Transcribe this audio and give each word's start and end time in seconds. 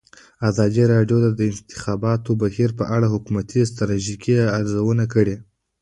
ازادي 0.49 0.83
راډیو 0.93 1.17
د 1.21 1.27
د 1.39 1.41
انتخاباتو 1.51 2.31
بهیر 2.41 2.69
په 2.79 2.85
اړه 2.95 3.07
د 3.09 3.11
حکومتي 3.13 3.59
ستراتیژۍ 3.71 4.35
ارزونه 4.57 5.05
کړې. 5.13 5.35